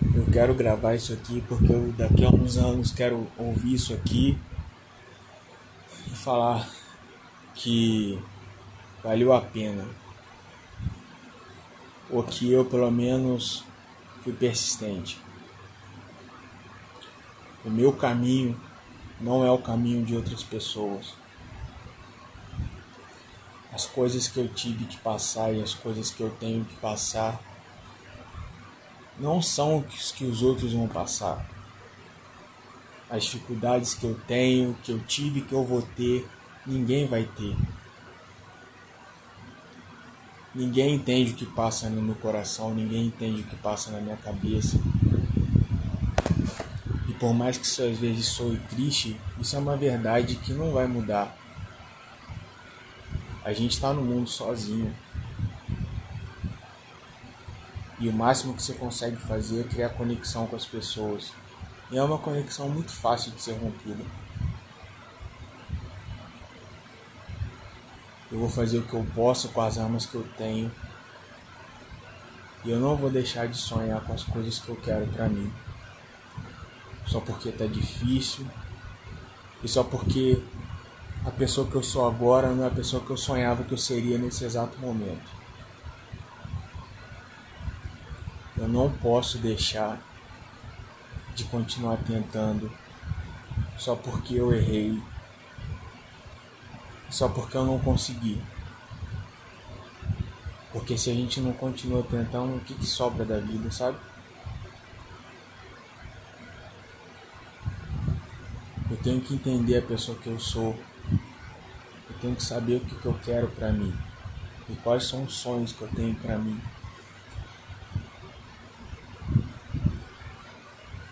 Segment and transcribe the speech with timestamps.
[0.00, 4.38] Eu quero gravar isso aqui porque eu daqui a uns anos quero ouvir isso aqui
[6.06, 6.68] e falar
[7.52, 8.16] que
[9.02, 9.84] valeu a pena.
[12.10, 13.64] Ou que eu pelo menos
[14.22, 15.20] fui persistente.
[17.64, 18.58] O meu caminho
[19.20, 21.12] não é o caminho de outras pessoas.
[23.72, 27.47] As coisas que eu tive que passar e as coisas que eu tenho que passar
[29.18, 31.44] não são os que os outros vão passar.
[33.10, 36.28] As dificuldades que eu tenho, que eu tive, que eu vou ter,
[36.66, 37.56] ninguém vai ter.
[40.54, 44.16] Ninguém entende o que passa no meu coração, ninguém entende o que passa na minha
[44.16, 44.78] cabeça.
[47.08, 50.72] E por mais que isso às vezes soe triste, isso é uma verdade que não
[50.72, 51.36] vai mudar.
[53.44, 54.94] A gente está no mundo sozinho.
[58.00, 61.32] E o máximo que você consegue fazer é criar conexão com as pessoas.
[61.90, 64.04] E é uma conexão muito fácil de ser rompida.
[68.30, 70.70] Eu vou fazer o que eu posso com as armas que eu tenho.
[72.64, 75.50] E eu não vou deixar de sonhar com as coisas que eu quero para mim.
[77.06, 78.46] Só porque tá difícil.
[79.64, 80.42] E só porque
[81.24, 83.78] a pessoa que eu sou agora não é a pessoa que eu sonhava que eu
[83.78, 85.37] seria nesse exato momento.
[88.58, 90.00] Eu não posso deixar
[91.34, 92.70] de continuar tentando
[93.76, 95.00] só porque eu errei
[97.10, 98.40] só porque eu não consegui.
[100.72, 103.98] Porque se a gente não continua tentando, o que, que sobra da vida, sabe?
[108.90, 110.78] Eu tenho que entender a pessoa que eu sou.
[112.10, 113.94] Eu tenho que saber o que, que eu quero para mim.
[114.68, 116.60] E quais são os sonhos que eu tenho para mim.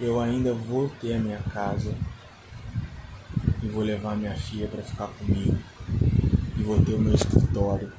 [0.00, 1.92] Eu ainda vou ter a minha casa
[3.60, 5.58] e vou levar minha filha para ficar comigo
[6.56, 7.92] e vou ter o meu escritório.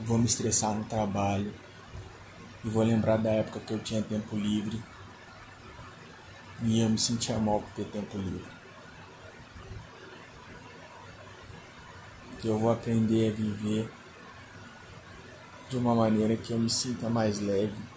[0.00, 1.54] Vou me estressar no trabalho
[2.64, 4.82] e vou lembrar da época que eu tinha tempo livre
[6.64, 8.56] e eu me sentia mal por ter tempo livre.
[12.42, 13.88] Eu vou aprender a viver
[15.70, 17.95] de uma maneira que eu me sinta mais leve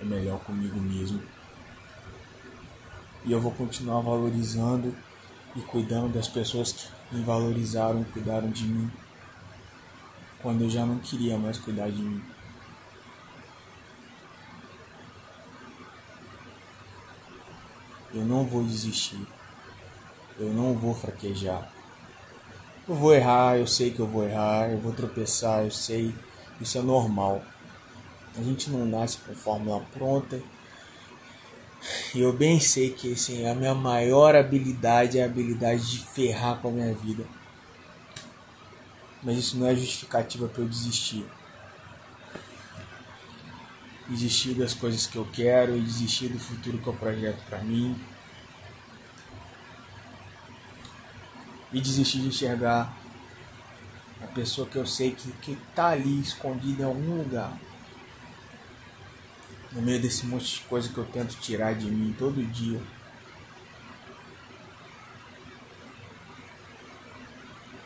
[0.00, 1.20] e melhor comigo mesmo.
[3.24, 4.94] E eu vou continuar valorizando
[5.54, 8.90] e cuidando das pessoas que me valorizaram e cuidaram de mim
[10.42, 12.22] quando eu já não queria mais cuidar de mim.
[18.12, 19.20] Eu não vou desistir.
[20.38, 21.70] Eu não vou fraquejar.
[22.88, 26.14] Eu vou errar, eu sei que eu vou errar, eu vou tropeçar, eu sei.
[26.60, 27.42] Isso é normal.
[28.38, 30.40] A gente não nasce com fórmula pronta
[32.14, 36.58] e eu bem sei que assim, a minha maior habilidade é a habilidade de ferrar
[36.58, 37.24] com a minha vida.
[39.22, 41.24] Mas isso não é justificativa para eu desistir.
[44.08, 47.98] Desistir das coisas que eu quero e desistir do futuro que eu projeto para mim.
[51.72, 52.96] E desistir de enxergar
[54.22, 57.56] a pessoa que eu sei que, que tá ali escondida em algum lugar
[59.72, 62.80] no meio desse monte de coisa que eu tento tirar de mim todo dia.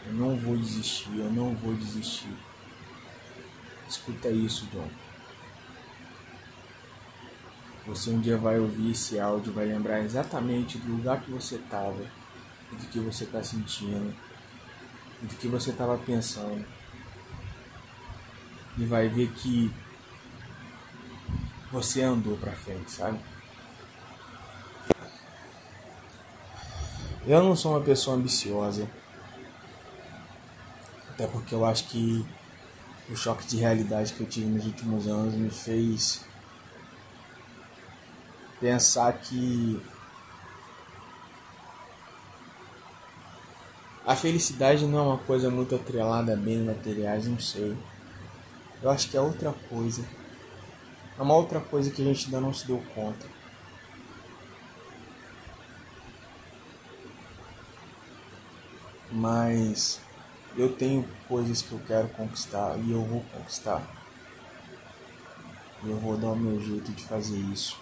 [0.06, 2.34] Eu não vou desistir, eu não vou desistir.
[3.88, 4.88] Escuta isso, John.
[7.86, 12.02] Você um dia vai ouvir esse áudio, vai lembrar exatamente do lugar que você estava,
[12.70, 14.14] do que você está sentindo,
[15.20, 16.64] do que você estava pensando.
[18.78, 19.70] E vai ver que
[21.74, 23.18] você andou para frente, sabe?
[27.26, 28.88] Eu não sou uma pessoa ambiciosa.
[31.10, 32.24] Até porque eu acho que
[33.10, 36.24] o choque de realidade que eu tive nos últimos anos me fez
[38.60, 39.82] pensar que
[44.06, 47.76] a felicidade não é uma coisa muito atrelada a bens materiais, não sei.
[48.80, 50.04] Eu acho que é outra coisa.
[51.18, 53.26] É uma outra coisa que a gente ainda não se deu conta.
[59.12, 60.00] Mas
[60.56, 63.82] eu tenho coisas que eu quero conquistar e eu vou conquistar.
[65.84, 67.80] E eu vou dar o meu jeito de fazer isso.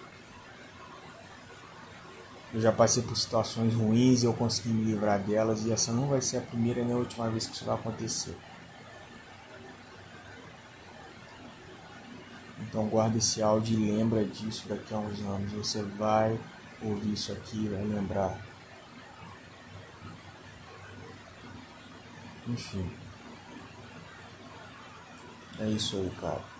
[2.53, 6.07] Eu já passei por situações ruins e eu consegui me livrar delas e essa não
[6.07, 8.37] vai ser a primeira nem a última vez que isso vai acontecer.
[12.67, 15.51] Então guarda esse áudio e lembra disso daqui a uns anos.
[15.51, 16.39] Você vai
[16.81, 18.39] ouvir isso aqui vai lembrar.
[22.47, 22.89] Enfim.
[25.59, 26.52] É isso aí, cara.